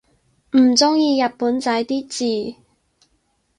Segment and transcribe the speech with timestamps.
[0.57, 2.57] 唔中意日本仔啲字